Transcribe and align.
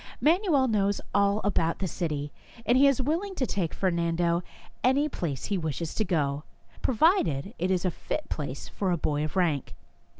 Manuel 0.19 0.67
knows 0.67 0.99
all 1.13 1.41
about 1.43 1.77
the 1.77 1.87
city, 1.87 2.31
and 2.65 2.75
he 2.75 2.87
is 2.87 2.99
willing 2.99 3.35
to 3.35 3.45
take 3.45 3.71
Fer 3.71 3.91
nando 3.91 4.41
any 4.83 5.07
place 5.07 5.45
he 5.45 5.59
wishes 5.59 5.93
to 5.93 6.03
go, 6.03 6.43
provided 6.81 7.53
it 7.59 7.69
is 7.69 7.85
a 7.85 7.91
fit 7.91 8.27
place 8.27 8.67
for 8.67 8.89
a 8.89 8.97
boy 8.97 9.23
of 9.23 9.35
rank. 9.35 9.75